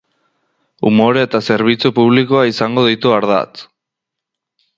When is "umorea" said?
0.89-1.25